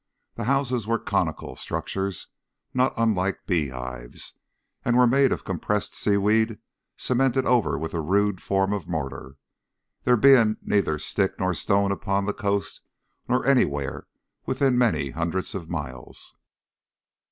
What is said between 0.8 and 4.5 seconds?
were conical structures not unlike bee hives,